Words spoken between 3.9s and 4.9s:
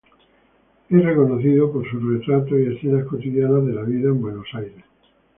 en Buenos Aires.